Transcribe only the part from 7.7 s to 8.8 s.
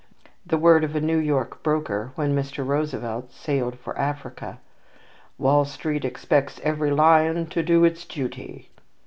its duty!"